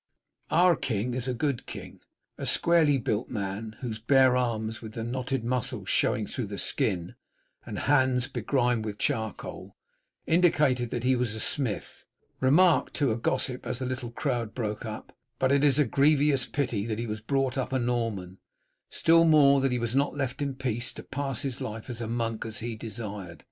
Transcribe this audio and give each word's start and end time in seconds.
"Our 0.49 0.75
king 0.75 1.13
is 1.13 1.27
a 1.27 1.33
good 1.35 1.67
king," 1.67 1.99
a 2.35 2.47
squarely 2.47 2.97
built 2.97 3.29
man, 3.29 3.75
whose 3.81 3.99
bare 3.99 4.35
arms 4.35 4.81
with 4.81 4.93
the 4.93 5.03
knotted 5.03 5.43
muscles 5.43 5.89
showing 5.89 6.25
through 6.25 6.47
the 6.47 6.57
skin, 6.57 7.13
and 7.67 7.77
hands 7.77 8.27
begrimed 8.27 8.83
with 8.83 8.97
charcoal, 8.97 9.75
indicated 10.25 10.89
that 10.89 11.03
he 11.03 11.15
was 11.15 11.35
a 11.35 11.39
smith, 11.39 12.07
remarked 12.39 12.95
to 12.95 13.11
a 13.11 13.15
gossip 13.15 13.63
as 13.67 13.77
the 13.77 13.85
little 13.85 14.09
crowd 14.09 14.55
broke 14.55 14.85
up, 14.85 15.15
"but 15.37 15.51
it 15.51 15.63
is 15.63 15.77
a 15.77 15.85
grievous 15.85 16.47
pity 16.47 16.87
that 16.87 16.97
he 16.97 17.05
was 17.05 17.21
brought 17.21 17.55
up 17.55 17.71
a 17.71 17.77
Norman, 17.77 18.39
still 18.89 19.23
more 19.23 19.61
that 19.61 19.71
he 19.71 19.77
was 19.77 19.93
not 19.93 20.15
left 20.15 20.41
in 20.41 20.55
peace 20.55 20.91
to 20.93 21.03
pass 21.03 21.43
his 21.43 21.61
life 21.61 21.91
as 21.91 22.01
a 22.01 22.07
monk 22.07 22.43
as 22.43 22.57
he 22.57 22.75
desired. 22.75 23.39